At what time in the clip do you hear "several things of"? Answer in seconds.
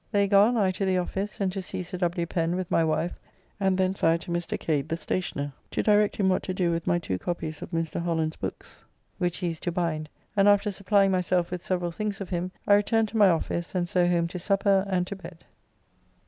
11.61-12.29